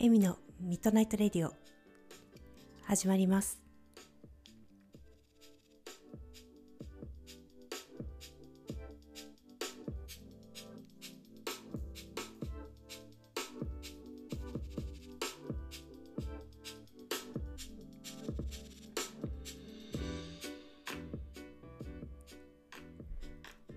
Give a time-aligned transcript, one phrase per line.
[0.00, 1.52] エミのミッドナイトレディオ
[2.84, 3.58] 始まります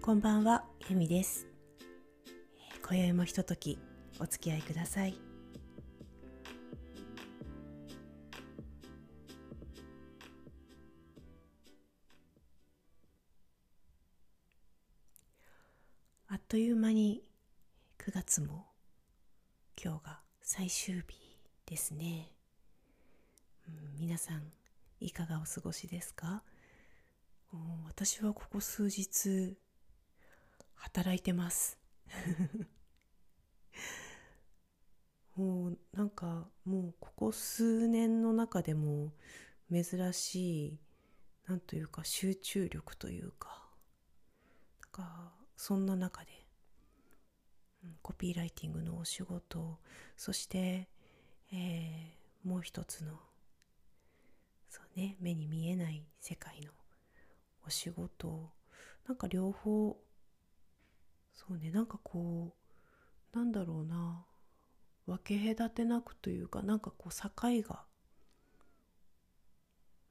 [0.02, 1.48] こんばんは、エミです。
[2.85, 3.80] 今宵もひととき
[4.20, 5.30] お付き合いください。
[16.52, 17.23] という間に
[17.98, 18.66] 9月も
[19.82, 21.02] 今日が最終日
[21.66, 22.34] ですね。
[23.70, 24.44] うん皆さん
[24.99, 26.44] いかがお過ごしですか？
[27.88, 29.55] 私はここ数日
[30.76, 31.79] 働いてます
[35.38, 39.13] もうなんかもうここ数年の中でも
[39.72, 40.79] 珍しい
[41.48, 43.70] なんというか集中力というか
[44.82, 46.41] なんかそんな中で
[48.01, 49.79] コピーライティングのお仕事。
[50.15, 50.87] そして、
[51.51, 53.20] えーもう一つの
[54.70, 56.71] そうね目に見えない世界の
[57.68, 58.49] お仕事。
[59.07, 59.98] なんか両方
[61.34, 62.55] そうねなんかこ
[63.34, 64.25] うなんだろうな
[65.06, 67.29] 分け隔てなくというかなんかこう境
[67.63, 67.84] が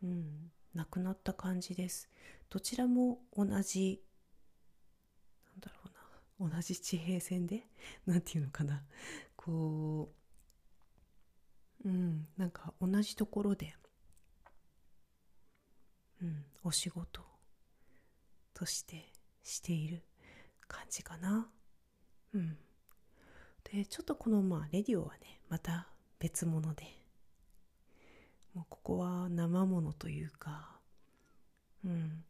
[0.03, 2.09] うんなくなった感じです。
[2.49, 4.03] どちらも同じ
[5.47, 5.90] なんだろう
[6.41, 7.67] 同じ地平線で？
[8.07, 8.83] なんていうのかな？
[9.37, 10.11] こ
[11.85, 13.75] ううんなんか同じところで
[16.23, 17.21] うんお仕事
[18.55, 19.13] として
[19.43, 20.03] している
[20.67, 21.47] 感じかな？
[22.33, 22.57] うん。
[23.71, 26.85] でちょっとこのまあレディオはねまた別物で
[28.55, 30.79] もうここは生ものというか
[31.85, 32.25] うん。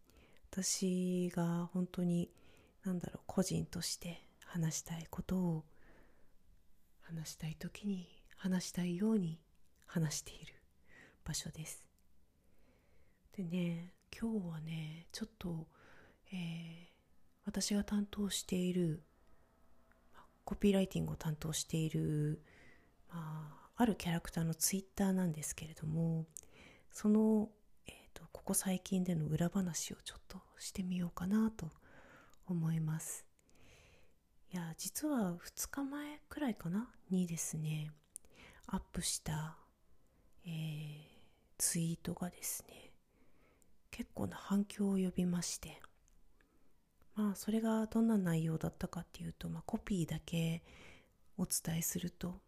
[0.52, 2.28] 私が本当に
[2.84, 5.64] なんだろう個人として話したいことを
[7.02, 9.40] 話したい時に話したいように
[9.86, 10.54] 話している
[11.24, 11.84] 場所です。
[13.36, 15.66] でね今日はねちょっと、
[16.32, 16.90] えー
[17.50, 19.02] 私が担当している
[20.44, 22.42] コピーライティングを担当している、
[23.08, 26.26] まあ、あるキャラクターのツイッターなんですけれども
[26.92, 27.48] その、
[27.88, 31.70] えー、とここ最近での裏話をちょっとしてみようかなと
[32.52, 33.24] 思います。
[34.52, 36.90] いや実は2日前くらいかな？
[37.10, 37.90] にですね
[38.66, 39.56] アップした、
[40.44, 41.10] えー
[41.58, 42.90] ツイートがですね
[43.90, 45.80] 結構な反響を呼びまして。
[47.14, 50.62] まあそれがどんな内容だったかっていうと、まあ、コピーだけ
[51.36, 52.40] お伝えすると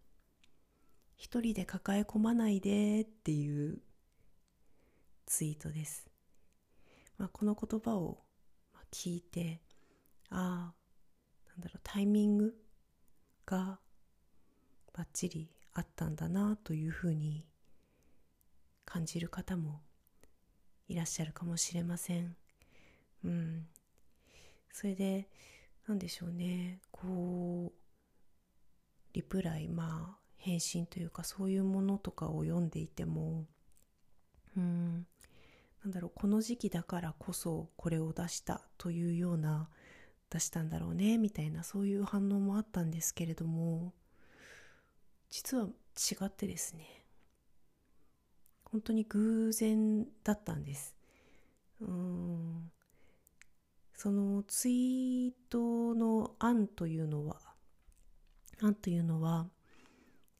[1.16, 3.82] 一人で抱え込まないでっていう
[5.26, 6.08] ツイートです、
[7.18, 8.22] まあ、この言葉を
[8.90, 9.60] 聞いて
[10.32, 10.74] ああ
[11.50, 12.54] なんだろうタイミング
[13.44, 13.78] が
[14.94, 17.46] バッチリあったんだなというふうに
[18.84, 19.80] 感じる方も
[20.88, 22.36] いらっしゃるかもしれません。
[23.24, 23.66] うん。
[24.72, 25.28] それで
[25.86, 26.80] なんでしょうね。
[26.90, 27.78] こう
[29.12, 33.44] リプライまあ返信というかそういうものとかを読んでいても
[34.56, 35.06] うん。
[35.84, 39.68] なんだろうこの時期だからこそこれを出したというような
[40.32, 43.92] 出したんだろうねみたいなそういう反応もあったんですけれども
[45.28, 47.04] 実は違ってですね
[48.64, 50.96] 本当に偶然だったんです。
[51.82, 52.70] うん。
[53.92, 57.38] そのツイートの案というのは
[58.62, 59.46] 案というのは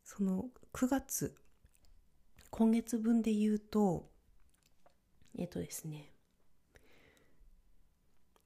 [0.02, 1.36] その9月
[2.50, 4.08] 今月分で言うと
[5.38, 6.10] えっとですね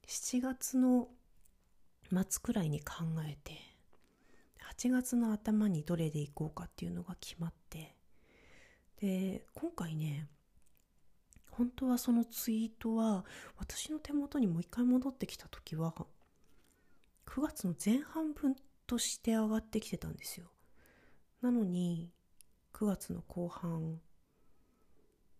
[0.07, 1.07] 7月の
[2.11, 3.53] 末くらいに考えて
[4.75, 7.95] 8月の頭にどれでいこうかっていうのが決まって
[9.01, 10.27] で今回ね
[11.51, 13.25] 本当はそのツイートは
[13.57, 15.93] 私の手元にもう一回戻ってきた時は
[17.25, 18.55] 9月の前半分
[18.85, 20.47] として上がってきてたんですよ。
[21.41, 22.11] なのに
[22.73, 23.99] 9月の後半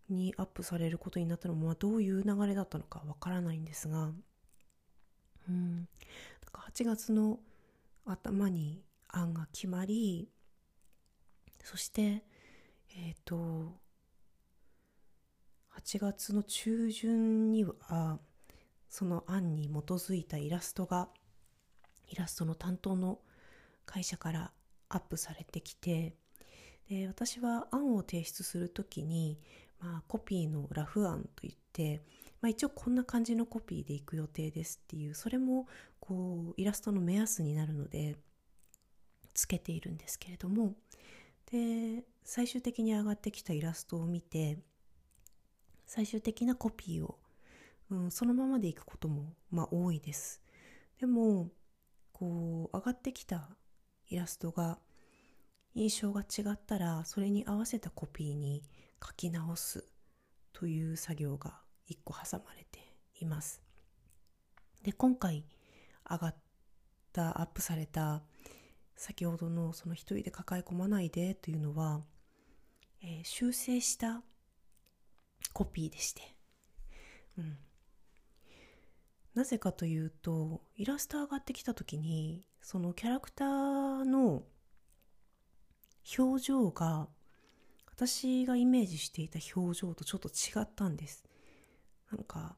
[0.08, 4.10] にアップされることになったのもまあどういう流れだったのかわからないんですが
[5.48, 5.88] うん。
[6.52, 7.40] 8月の
[8.04, 10.28] 頭に案が決まり
[11.64, 12.24] そして
[12.96, 13.78] えっ、と
[15.78, 18.18] 8月の中旬には
[18.88, 21.08] その案に基づいたイラストが
[22.08, 23.18] イラストの担当の
[23.84, 24.52] 会社から
[24.88, 26.14] アップされてきて
[26.88, 29.38] で私は案を提出する時に、
[29.80, 32.00] まあ、コピーのラフ案といって、
[32.40, 35.66] まあ、一応こんな感じのコピーでいく予定ですっていうそれも
[36.08, 38.16] こうイラストの目安になるので
[39.34, 40.72] つけているんですけれども
[41.52, 44.58] で最終的に上がってきたイラストを見て
[45.84, 47.18] 最終的なコピーを、
[47.90, 50.42] うん、そのままでいくことも、まあ、多いです。
[50.98, 51.50] でも
[52.12, 53.50] こう上がってきた
[54.08, 54.78] イラストが
[55.74, 58.62] 印象が違ったらそれに合わせたコピーに
[59.06, 59.84] 書き直す
[60.54, 63.62] という作業が1個挟まれています。
[64.82, 65.44] で今回
[66.10, 66.36] 上がっ
[67.12, 68.22] たアップされた
[68.96, 72.00] 先ほどのその一人で抱え込まないでというのは、
[73.02, 74.22] えー、修正した
[75.52, 76.22] コピーでして、
[77.38, 77.56] うん、
[79.34, 84.42] なぜかというとイラスト上がってきた時にそのキャラクターの
[86.18, 87.08] 表情が
[87.86, 91.24] 私がイメージしていた表情とちょっと違ったんです。
[92.10, 92.56] なんか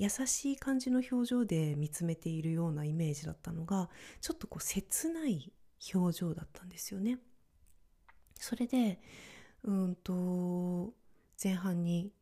[0.00, 3.90] 優しい感じの表情で見つめているようなイメージだったのが
[4.22, 5.52] ちょっとこう切ない
[5.94, 7.18] 表情だったんですよね。
[8.34, 8.98] それで
[9.62, 10.94] うんと
[11.42, 12.12] 前半に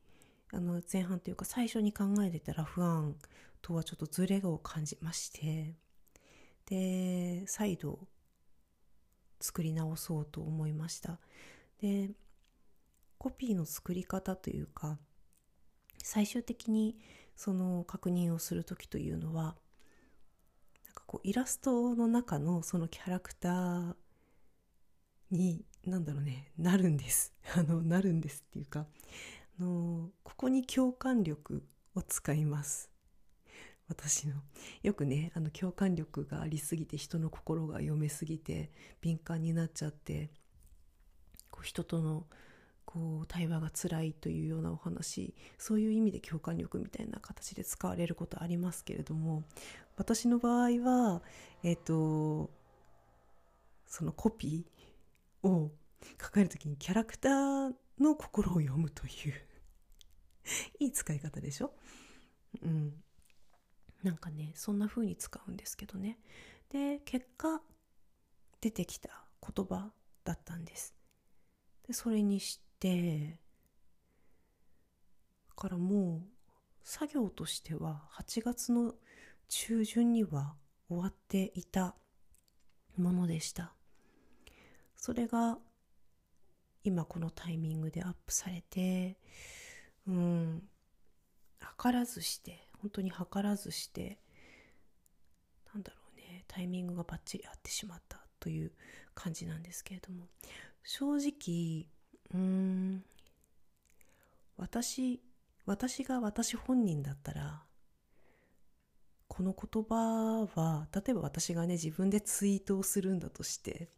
[0.52, 3.14] あの前半というか最初に考えてたラフ案
[3.62, 5.76] とはちょっとズレを感じまして
[6.66, 8.08] で再度
[9.38, 11.20] 作り直そうと思いました。
[11.80, 12.10] で
[13.19, 14.98] コピーの作り方というか
[16.02, 16.98] 最終的に
[17.38, 19.55] その確認をする時というのはなん
[20.93, 23.94] かこうイラストの中のそのキャラクター
[25.31, 27.32] に何だろうねなるんです。
[27.55, 28.88] あのなるんですっていうか
[29.61, 31.64] あのここに共感力
[31.94, 32.90] を使います。
[33.87, 34.43] 私の。
[34.82, 40.32] よくねあの共感力がありすぎて人の心が読めすぎて敏感になっちゃって
[41.52, 42.26] こう人との
[42.90, 49.43] こう対話が辛いというようなお話そういう意味で共感力みたいな形で使われることありますけれども
[49.99, 51.20] 私の場合は
[51.62, 52.50] えっ、ー、と
[53.87, 55.70] そのコピーを
[56.19, 59.35] 書かれる時にキャラクターの心を読むという
[60.81, 61.75] いい使い方でしょ？
[62.62, 63.05] うん。
[64.02, 66.19] なんかねそんな風に使うんですけどね。
[66.70, 67.61] で結果
[68.62, 69.93] 出てきた言葉
[70.25, 70.94] だったんです。
[71.87, 73.38] でそれにして
[75.56, 76.28] からもう
[76.82, 78.94] 作業としては8月の
[79.48, 80.54] 中旬には
[80.88, 81.94] 終わっていた
[82.96, 83.75] ものでした。
[84.96, 85.58] それが
[86.84, 89.19] 今このタイミングでアップされて
[90.06, 90.62] うん
[91.60, 94.19] 図らずして本当に図らずして
[95.75, 98.72] なんだろうねタイミングがバッチリ合ってしまったという
[99.14, 100.28] 感じなんですけれども
[100.82, 101.86] 正直
[102.34, 103.04] うん。
[104.56, 105.20] 私
[105.66, 107.62] 私が私本人だったら
[109.28, 113.88] この言葉は例えば私がね自分でツイートをするんだとして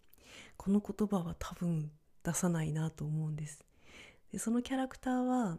[0.56, 1.90] この言葉は多分
[2.22, 3.64] 出さないなと思うんです。
[4.32, 5.58] でそのキャラクターは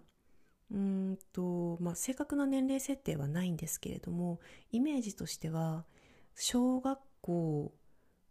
[0.72, 4.40] うんと、まあ、正確な年齢設定はないんですけれども
[4.72, 5.86] イメージとしては
[6.36, 7.74] 小学校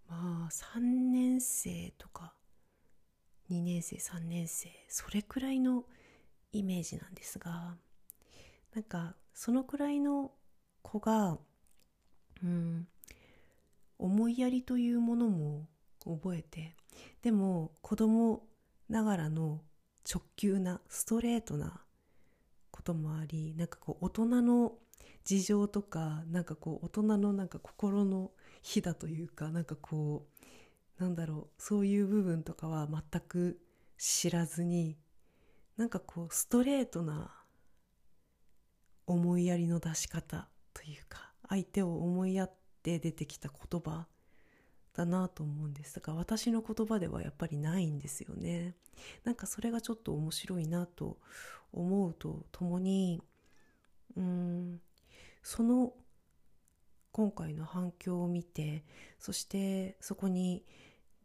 [0.08, 2.32] まあ3年生とか
[3.50, 5.84] 2年生3年生それくらいの
[6.52, 7.76] イメージなんですが
[8.74, 10.32] なんかそのくらいの
[10.82, 11.38] 子が
[12.42, 12.86] うん
[13.98, 15.66] 思いやりというものも
[16.04, 16.74] 覚えて
[17.22, 18.42] でも子供
[18.88, 19.60] ながらの
[20.10, 21.82] 直球なストレートな
[22.70, 24.72] こともありなんかこう大人の
[25.24, 28.30] 事情とかなんかこう大人のなんか心の
[28.62, 30.29] 火だというかなんかこう
[31.00, 33.58] なんだろうそういう部分とかは全く
[33.96, 34.98] 知らずに
[35.78, 37.34] なんかこうストレートな
[39.06, 42.52] 思いやりの出し方というか相手を思いやっ
[42.82, 44.06] て出てきた言葉
[44.94, 45.94] だなと思うんです。
[45.94, 48.74] だから私の言葉ではやっぱりないんですよね。
[49.24, 51.18] なんかそれがちょっと面白いなと
[51.72, 53.22] 思うとともに
[54.16, 54.80] うん。
[55.42, 55.94] その
[57.12, 58.84] 今回の反響を見て
[59.18, 60.64] そしてそこに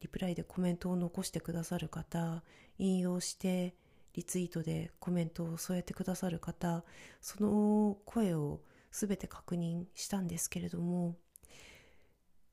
[0.06, 2.44] リプライでコメントを残してくださる方
[2.78, 3.74] 引用して
[4.14, 6.84] リツイートでコメントを添えてくださる方
[7.22, 11.16] その声を全て確認したんですけれども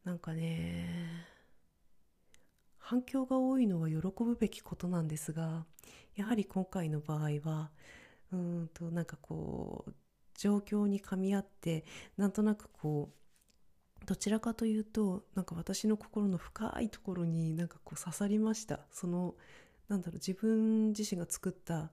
[0.03, 0.89] なんかね
[2.79, 5.67] 反響が多いのは喜ぶべきことなんですが
[6.17, 7.71] やはり今回の場合は
[8.33, 9.93] うんとなんかこう
[10.39, 11.85] 状況にかみ合って
[12.17, 13.22] なんとなくこう
[14.07, 18.81] どちらかというとなんか私の心の深いところになんかこう刺さりました。
[18.91, 19.35] その
[19.89, 21.91] なんだろう自分自身が作った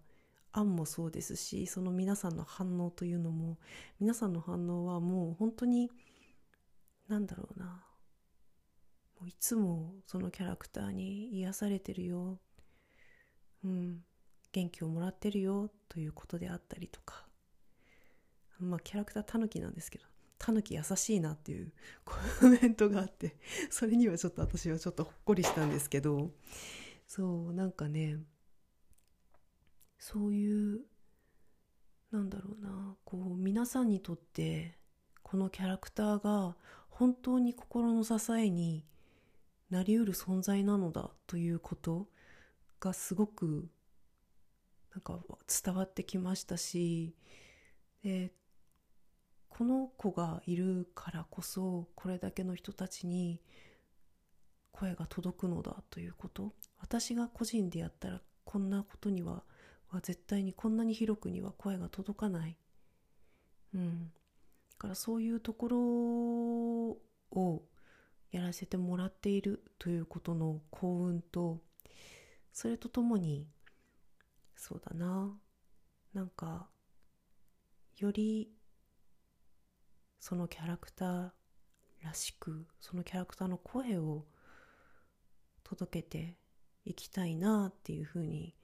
[0.52, 3.58] 案もそうですしその皆さんの反応というのも
[4.00, 5.92] 皆さんの反応はもう本当に
[7.08, 7.84] なんだろうな
[9.20, 12.40] もういつもそのキャラクターに癒されてるよ
[13.64, 14.04] うん
[14.52, 17.26] 元気をもらってるよということであったりとか。
[18.60, 20.06] まあキャラクタータヌキなんですけど。
[20.40, 21.72] タヌキ優しいなっていう
[22.04, 22.16] コ
[22.48, 23.38] メントがあって
[23.70, 26.32] それにはちょっと私はちょっとほっこりしたんですけど
[27.06, 28.18] そうなんかね
[30.00, 30.86] そういう
[32.12, 34.78] なんだろうなこう皆さんにとって
[35.22, 36.56] このキャラクターが
[36.90, 38.86] 本当に心の支えに
[39.70, 42.08] なりうる存在なのだということ
[42.80, 43.70] がすごく
[44.92, 45.20] なんか
[45.64, 47.14] 伝わってきましたし
[48.04, 48.32] で
[49.60, 53.42] この子がいるからこそこれだけの人たちに
[54.72, 59.44] 声が届くのだということ私が個人でやったらこんなことには
[59.90, 62.56] は絶対にこんなに広くには声が届かない。
[63.74, 64.06] うん。
[64.06, 67.62] だからそういうところを
[68.32, 71.60] やらせてもらっているということの幸運と、
[72.54, 73.46] それとともに、
[74.56, 75.38] そうだな、
[76.14, 76.70] なんか、
[77.98, 78.54] より
[80.20, 81.30] そのキャラクター
[82.04, 84.26] らしく、そのキャラクターの声を
[85.64, 86.38] 届けて
[86.86, 88.56] いきたいなっていうふうに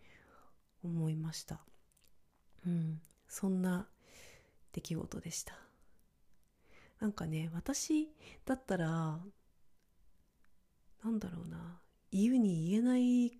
[0.83, 1.61] 思いました。
[2.65, 3.01] うん。
[3.27, 3.87] そんな
[4.73, 5.57] 出来事でした。
[6.99, 8.09] なんかね私
[8.45, 9.19] だったら
[11.03, 11.79] なんだろうな
[12.11, 13.37] 言うに言えない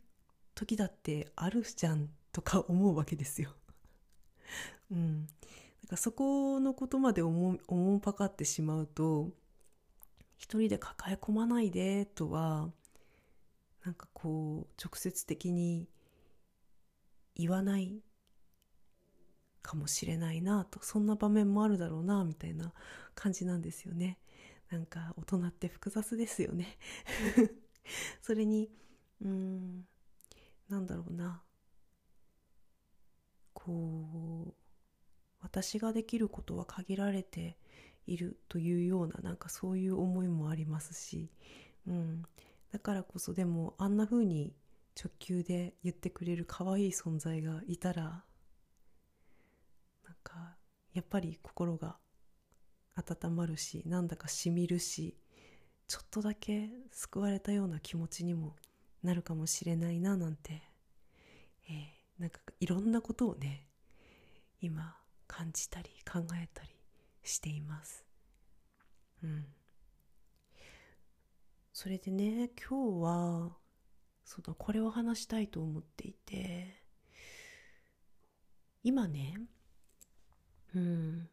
[0.53, 3.49] 時だってあるじゃんとか思うわけですよ。
[4.91, 5.27] うん。
[5.85, 9.29] だかそこのことまで思おもんぱかってしまうと
[10.35, 12.69] 一人で抱え込まないでとは
[13.85, 15.87] なんかこう直接的に
[17.35, 17.99] 言わない
[19.61, 22.73] かもしれないなとそんな場面もあるだろうなみたいな
[23.13, 24.17] 感じなんですよね。
[24.71, 26.79] なんか大人って複雑ですよね。
[28.21, 28.71] それに
[29.21, 29.87] うん
[30.67, 31.43] なんだろうな。
[33.53, 34.64] こう
[35.45, 37.55] 私ができることは限られて
[38.07, 41.29] いるというようななんかそういう思いもありますし、
[41.87, 42.23] うん、
[42.73, 44.55] だからこそでもあんな風に
[44.99, 48.23] 直球で言ってくれる可愛い存在がいたらなん
[50.23, 50.55] か
[50.95, 51.97] やっぱり心が
[52.95, 55.15] 温まるしなんだかしみるし
[55.87, 58.55] ちょっとだけ救われたような気持ちにも
[59.03, 60.63] なるかもしれないななんて、
[61.69, 63.67] えー、なんかいろんなことをね
[64.59, 64.95] 今
[65.35, 66.69] 感じたり考えたり
[67.21, 68.05] しています。
[69.21, 69.45] うん。
[71.73, 73.57] それでね今日は
[74.23, 76.81] そのこれを話したいと思っていて
[78.81, 79.41] 今ね
[80.73, 81.27] うん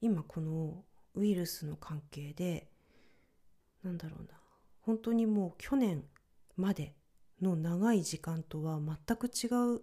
[0.00, 0.84] 今この
[1.16, 2.68] ウイルスの関係で
[3.82, 4.38] なんだろうな
[4.82, 6.04] 本当にもう去年
[6.56, 6.94] まで
[7.42, 9.80] の長い時間とは全く違う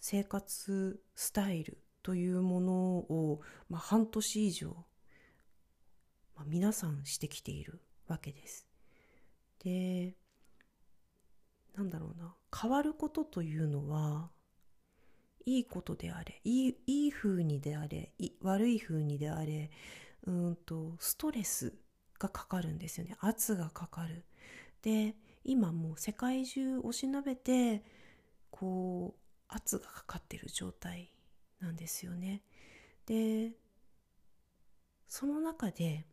[0.00, 4.68] 生活スタイルというものを、まあ、半年以上、
[6.36, 8.66] まあ、皆さんしてきているわけです。
[9.62, 10.16] で
[11.76, 12.34] なんだろうな。
[12.58, 14.30] 変わることというのは
[15.44, 19.70] いいことであれいいいい風にであれ悪い風にであれ
[20.26, 21.74] うんとストレス
[22.18, 23.16] がかかるんですよね。
[23.20, 24.24] 圧がかかる。
[24.82, 27.84] で今もう世界中おしなべて
[28.50, 31.12] こう圧がかかってる状態
[31.60, 32.42] なんですよね。
[33.06, 33.52] で
[35.08, 36.06] その中で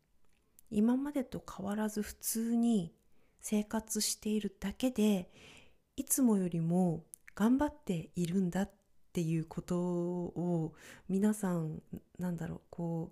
[0.70, 2.94] 今までと変わらず普通に
[3.42, 5.30] 生活しているだけで
[5.96, 7.04] いつもよりも
[7.36, 8.72] 頑張っているんだっ
[9.12, 10.74] ていうことを
[11.10, 11.82] 皆さん
[12.18, 13.12] なんだろうこ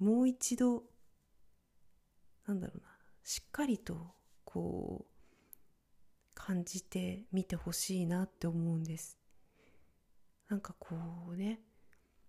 [0.00, 0.84] うもう一度
[2.46, 2.88] なんだろうな
[3.22, 4.14] しっかりと
[4.44, 5.09] こう
[6.46, 9.18] 感じてみてほしいなって思うんです。
[10.48, 10.96] なんかこ
[11.30, 11.60] うね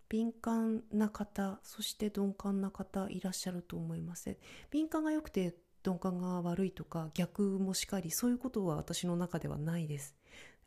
[0.09, 4.37] 敏感な方そして鈍感な方いらっしゃると思います
[4.69, 10.15] 敏感が良くて鈍感が悪いとか逆もしかりそういうことは私の中ではないです。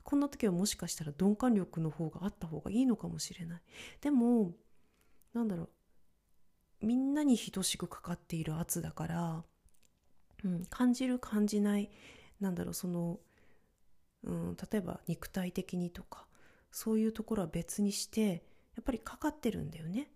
[0.03, 3.63] こんな時はもしかしたら鈍感力の方があった方がいいのかもしれない。
[4.01, 4.53] でも
[5.33, 5.65] なんだろ
[6.83, 9.45] うみんなに等しくかかっている圧だから、
[10.45, 11.91] うん、感じる感じない
[12.41, 13.19] なんだろうその、
[14.25, 16.27] うん、例えば肉体的にとか
[16.71, 18.43] そういうところは別にして
[18.75, 20.11] やっぱりかかってるんだよね。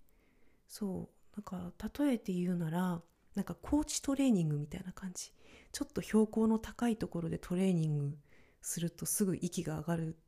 [0.66, 1.36] そう。
[1.36, 3.00] なんか例えて言うなら
[3.36, 5.32] なんかコーチトレーニングみたいな感じ。
[5.70, 8.18] ちょっと標高の高いところでトレーニング
[8.60, 10.18] するとすぐ息が上がるっ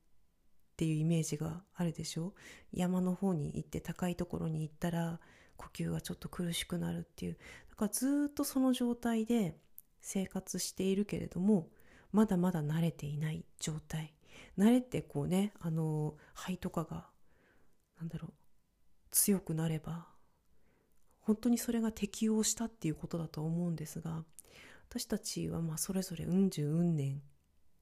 [0.77, 2.35] ていうイメージがあるでしょ。
[2.73, 5.19] 山の方に行って高いところに行ったら
[5.57, 7.39] 呼吸がちょっと苦しくなるっていう。
[7.71, 9.57] だからずっとその状態で
[10.01, 11.69] 生活しているけれども
[12.13, 14.15] まだまだ慣れていない状態。
[14.59, 17.07] 慣れてこうねあの肺とかが
[17.99, 18.33] なんだろう
[19.11, 20.07] 強くなれば
[21.21, 24.25] 本当にそれが適応したっていうことだと思うんですが
[24.89, 27.23] 私たちはまあそれぞれうん十うん年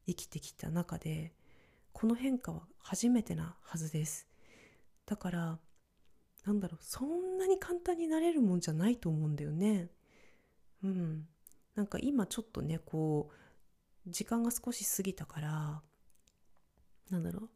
[0.06, 1.32] 生きてきた中で
[1.92, 4.28] この変化は初めてなはずです。
[5.04, 5.58] だから
[6.46, 9.88] なんだろうそんなに簡単になれるもんじゃないと思うんだよね。
[10.84, 11.26] うん。
[11.74, 13.34] なんか今ちょっとねこう
[14.10, 15.82] 時間が少し過ぎたから
[17.10, 17.50] なんだろう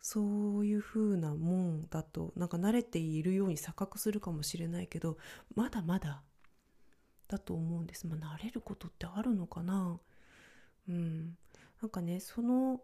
[0.00, 5.16] そういう風なもんだとなんか慣れているように錯覚するかもしれないけど
[5.54, 6.22] まだまだ
[7.28, 8.06] だと思うんです。
[8.06, 9.98] まあ、慣れることってあるのかな
[10.88, 11.36] うん。
[11.82, 12.80] なんかね、その、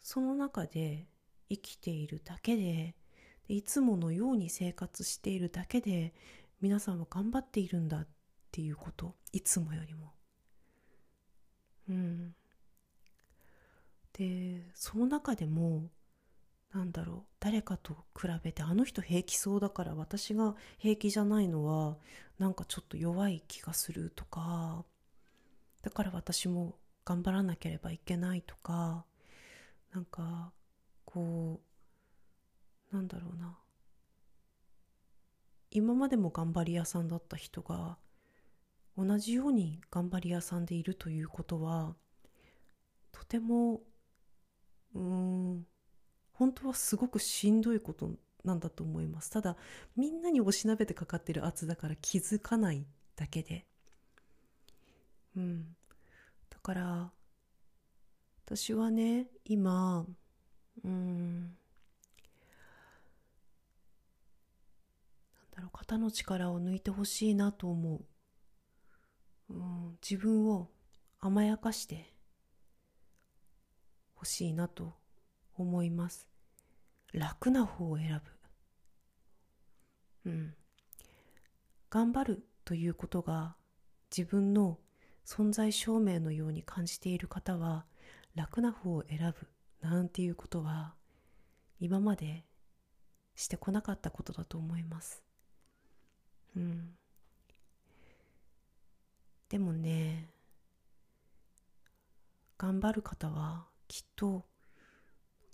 [0.00, 1.06] その中で
[1.48, 2.94] 生きているだけで、
[3.48, 6.14] でいつものように生活しているだけで、
[6.60, 8.08] 皆さんは頑張っているんだっ
[8.50, 9.14] ていうこと。
[9.32, 10.15] いつもよりも。
[11.88, 12.34] うん。
[14.12, 15.90] で、その中でも、
[16.76, 21.96] なんだろう誰かと比べてあの人平気そうだから私が平気じゃないのは
[22.38, 24.84] なんかちょっと弱い気がするとか
[25.82, 26.74] だから私も
[27.06, 29.06] 頑張らなければいけないとか
[29.94, 30.52] なんか
[31.06, 31.60] こ
[32.92, 33.56] うなんだろうな
[35.70, 37.96] 今までも頑張り屋さんだった人が
[38.96, 41.94] 同じように頑張り屋さんでいるということは
[43.12, 43.82] とても
[44.94, 45.66] うーん
[46.32, 48.10] 本当はすごくしんどいこと
[48.44, 49.30] なんだと思います。
[49.30, 49.56] ただ
[49.96, 53.66] みんなにおしなべてかかってる圧だから気づかないだけで。
[55.36, 55.76] うん。
[56.50, 57.10] だから
[58.44, 60.06] 私はね今
[60.84, 61.50] うんなん
[65.50, 68.04] だろう肩の力を抜いてほしいなと思う、
[69.50, 70.68] うん、自分を
[71.20, 72.12] 甘やかして
[74.14, 74.94] ほしいなと
[75.56, 76.26] 思います。
[77.12, 78.20] 楽な方を選
[80.24, 80.30] ぶ。
[80.30, 80.54] うん。
[81.90, 83.56] 頑張るということが
[84.16, 84.78] 自分の
[85.24, 87.86] 存在証明のように感じている方は
[88.34, 89.48] 楽な方を選ぶ
[89.88, 90.94] なんていうことは
[91.80, 92.44] 今まで
[93.34, 95.22] してこなかったことだと思います。
[96.56, 96.90] うん。
[99.48, 100.28] でもね
[102.58, 104.44] 頑張る方はきっと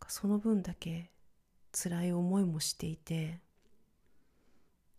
[0.09, 1.11] その分だけ
[1.72, 3.40] 辛い思いもしていて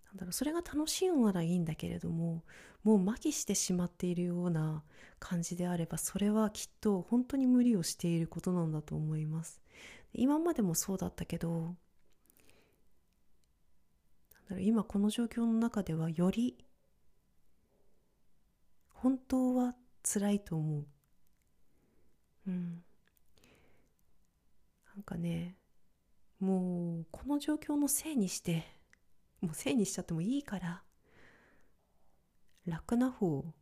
[0.07, 2.43] なんだろうそれが楽しいのならいいんだけれども
[2.83, 4.83] もう麻痺してしまっているような
[5.19, 9.61] 感じであればそれはきっと本当に無理をしていることなんだと思います。
[10.13, 11.75] 今までもそうだったけどなんだ
[14.51, 16.62] ろう今この状況の中ではより
[19.03, 20.85] 本当は辛いと思う。
[22.47, 22.81] うん。
[24.95, 25.57] なんかね
[26.39, 28.63] もうこの状況のせいにして
[29.41, 30.83] もうせいにしちゃってもいいから
[32.65, 33.53] 楽な方を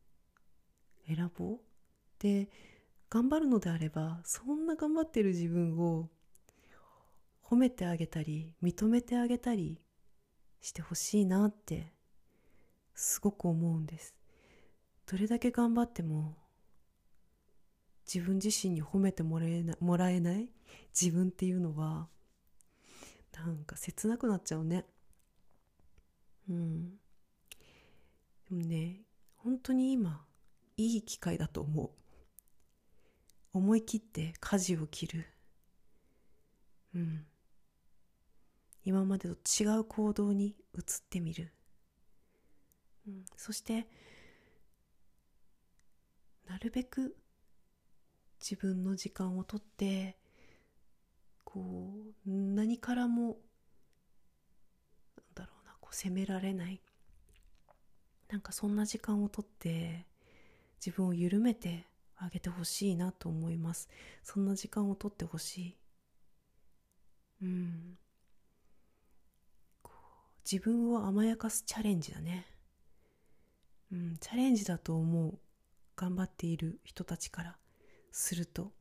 [1.08, 1.60] 選ぼう。
[2.20, 2.48] で
[3.10, 6.08] 頑張るのであればそんな頑張ってる自分を
[7.44, 9.82] 褒めてあげたり認めてあげたり
[10.62, 11.94] してほしいなって
[12.94, 14.21] すごく思うんです。
[15.10, 16.38] どれだけ頑張っても
[18.12, 20.50] 自分自身に褒めてもらえなもらえない
[21.00, 22.08] 自分っていうのは
[23.34, 24.86] なんか切なくなっちゃうね。
[26.50, 26.90] うん。
[28.50, 29.02] でもね
[29.38, 30.26] 本当に今
[30.78, 31.90] いい機会だと思う。
[33.54, 35.26] 思い切って舵を切る。
[36.96, 37.26] うん。
[38.84, 41.52] 今までと違う行動に移ってみる、
[43.08, 43.88] うん、そして
[46.48, 47.16] なるべく
[48.42, 50.18] 自分の時間をとって
[51.44, 51.92] こ
[52.26, 53.38] う何からも
[55.18, 56.82] なんだろうなこう責められない。
[58.30, 60.06] なんかそんな時間をとって
[60.84, 63.90] 自分を緩めてあげてほしいなと思います。
[64.24, 65.76] そんな時間をとってほしい。
[67.42, 67.98] うん。
[70.50, 72.46] 自分を甘やかすチャレンジだね。
[73.92, 75.40] うんチャレンジだと思う。
[75.96, 77.58] 頑張っている人たちから
[78.12, 78.72] すると、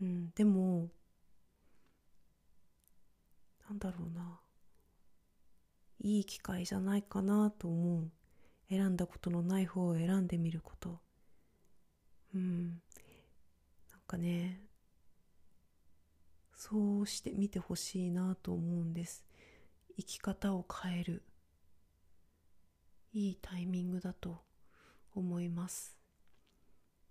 [0.00, 0.90] うん、でも
[3.68, 4.38] なんだろうな。
[6.00, 8.10] いい機会じゃないかなと思う。
[8.68, 11.00] 選んだことのない方を選んでみること。
[12.34, 12.68] うん。
[12.68, 14.60] なんかね
[16.54, 19.24] そうしてみてほしいなと思うんです。
[19.96, 21.22] 生き方を変える。
[23.12, 24.42] いいタイミングだと。
[25.14, 25.96] 思います。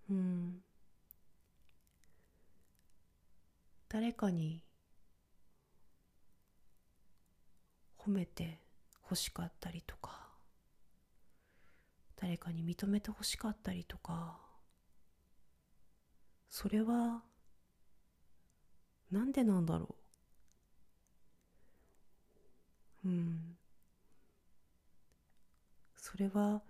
[0.09, 0.63] うん。
[3.89, 4.63] 誰かに
[7.97, 8.59] 褒めて
[9.03, 10.29] 欲しかったりとか
[12.15, 14.39] 誰かに認めて欲しかったりとか
[16.49, 17.21] それは
[19.11, 19.95] なんでなんだろ
[23.03, 23.09] う？
[23.09, 23.57] うん。
[25.97, 26.61] それは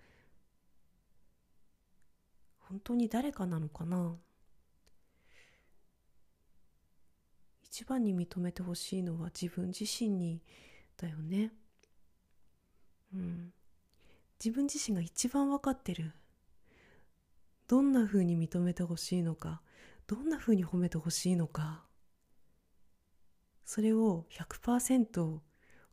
[2.71, 4.15] 本当に誰かなのかな？
[7.65, 10.41] 一番に認めてほしいのは自分自身に
[10.95, 11.51] だよね。
[13.13, 13.51] うん。
[14.43, 16.13] 自分自身が一番分かってる。
[17.67, 19.61] どんな風に認めてほしいのか？
[20.07, 21.83] どんな風に褒めてほしいのか？
[23.65, 25.39] それを100%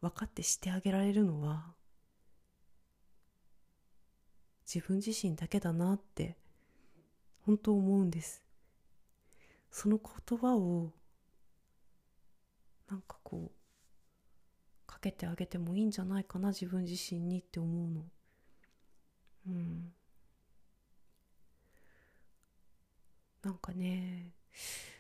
[0.01, 1.75] 分かってしてあげられるのは
[4.73, 6.37] 自分自身だけだなって
[7.42, 8.42] 本当思うんです。
[9.70, 10.92] その言葉を
[12.88, 18.05] なんかこうかけてあげてもいいんじゃないかな自分自身にって思うの。
[19.48, 19.92] うん。
[23.42, 24.33] なんかね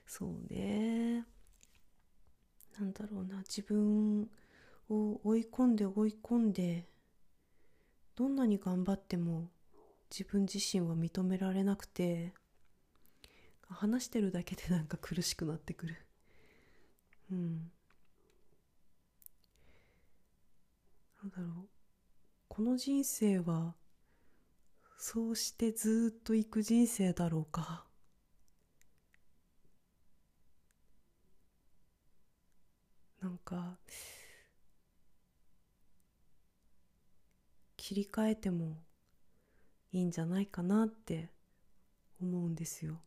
[0.06, 1.24] そうね。
[2.78, 4.30] なんだろうな自分
[4.88, 6.86] を追い込んで追い込んで
[8.14, 9.50] どんなに頑張っても
[10.10, 12.32] 自分自身は認められなくて
[13.68, 15.96] 話してるだけでなんか苦しくなってくる。
[17.30, 17.70] うん。
[21.22, 21.68] なんだろう。
[22.48, 23.74] この人生は
[24.98, 27.84] そうしてずっと行く人生だろうか。
[33.20, 33.76] なんか
[37.76, 38.76] 切り替えても
[39.92, 41.30] いいんじゃないかなって
[42.20, 43.00] 思うんですよ。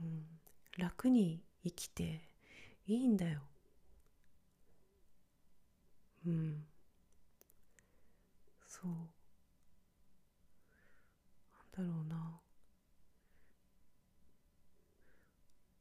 [0.00, 0.24] うん、
[0.78, 2.28] 楽に生きて
[2.86, 3.40] いいんだよ。
[6.26, 6.64] うん。
[8.66, 8.90] そう。
[11.76, 12.40] なんだろうな。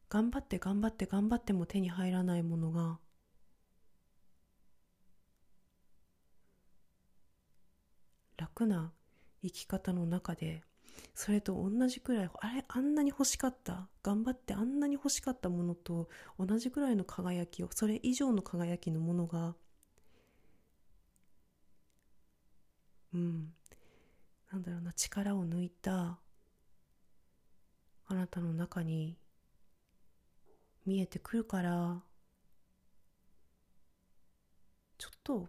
[0.10, 3.00] 頑張って頑張って頑張っても手に入らないものが
[8.54, 8.92] 楽な
[9.42, 10.62] 生き方の中で
[11.16, 16.08] それと同じくらいあれあんなに欲しかった頑張ってあんなに欲しかったものと
[16.40, 19.56] 同じくらいの輝きをそれ以上の輝きのものが
[23.14, 23.54] うん
[24.52, 26.20] なんだろうな力を抜いた
[28.06, 29.18] あなたの中に
[30.86, 32.02] 見えてくるから
[34.98, 35.48] ちょっと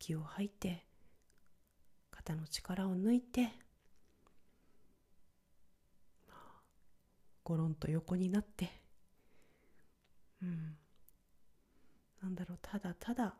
[0.00, 0.84] 息を吐いて
[2.10, 3.48] 肩の力を抜いて
[7.42, 8.70] ゴロンと横になって
[10.42, 10.76] うん。
[12.22, 13.34] なんだろうただただ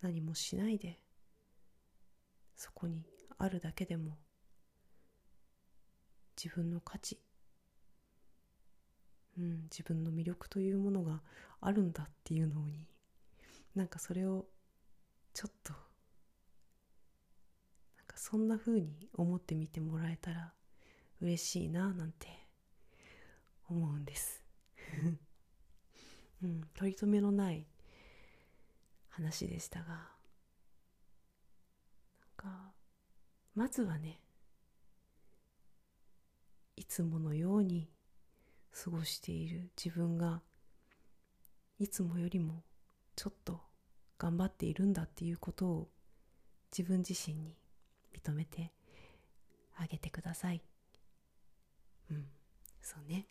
[0.00, 0.98] 何もしないで
[2.56, 3.04] そこに
[3.38, 4.18] あるだけでも
[6.36, 7.18] 自分の価値
[9.38, 11.22] うん、自分の魅力というものが
[11.60, 12.88] あるんだっていうのに
[13.76, 14.46] なんかそれを
[15.38, 15.78] ちょっとな
[18.02, 20.52] んかそんな風に思ってみてもらえたら
[21.20, 22.26] 嬉しいななんて
[23.68, 24.44] 思うんです。
[26.42, 27.68] うん、取り留めのない
[29.10, 30.08] 話でしたがなん
[32.36, 32.72] か
[33.54, 34.20] まずはね
[36.74, 37.88] いつものように
[38.72, 40.42] 過ごしている自分が
[41.78, 42.64] いつもよりも
[43.14, 43.67] ちょっと
[44.18, 45.88] 頑張っているんだっていうことを
[46.76, 47.56] 自分自身に
[48.12, 48.72] 認めて
[49.76, 50.60] あげてください。
[52.10, 52.24] うん
[52.82, 53.26] そうね。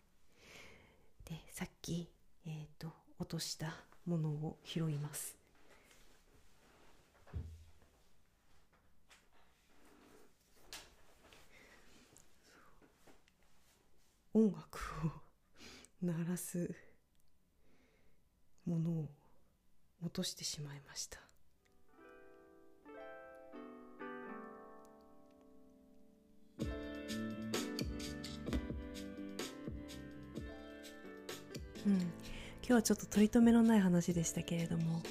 [1.24, 2.08] でさっき
[2.46, 3.74] えっ、ー、と落とした
[4.06, 5.36] ものを拾います。
[14.32, 15.10] 音楽を
[16.00, 16.72] 鳴らす
[18.64, 19.08] ものを
[20.02, 21.18] 落としてしまいました。
[31.86, 31.94] うん。
[31.94, 32.10] 今、
[32.62, 35.02] 日はちょっと取り留めのない話でしたけれども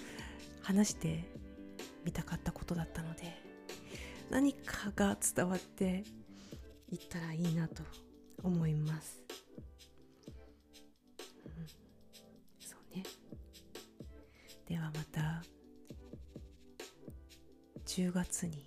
[0.61, 1.27] 話して
[2.05, 3.35] みたかったことだったので
[4.29, 6.03] 何かが伝わって
[6.91, 7.81] いったらいいなと
[8.43, 9.23] 思います、
[17.97, 18.63] 10月に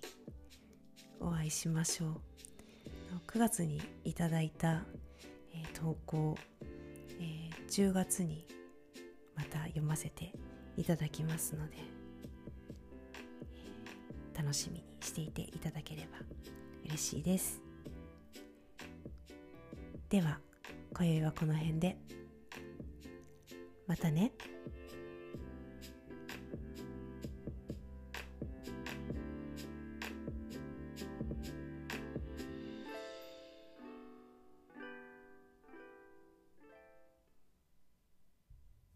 [1.21, 2.11] お会いしましょう。
[3.27, 4.83] 9月にいただいた、
[5.53, 6.35] えー、投稿、
[7.17, 8.45] えー、10月に
[9.37, 10.33] また読ませて
[10.75, 11.77] いただきますので、
[13.53, 16.17] えー、楽しみにしていていただければ
[16.83, 17.61] 嬉しいです。
[20.09, 20.39] では
[20.93, 21.97] 今宵はこの辺で。
[23.87, 24.30] またね。